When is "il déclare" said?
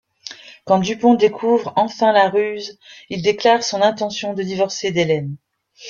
3.11-3.61